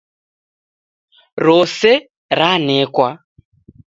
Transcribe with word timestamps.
Rose 1.45 1.91
ranekwa 2.39 3.09